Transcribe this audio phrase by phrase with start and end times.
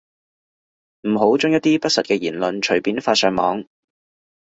[1.07, 3.67] 唔好將一啲不實嘅言論隨便發上網